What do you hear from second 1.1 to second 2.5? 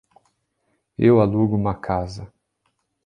alugo uma casa.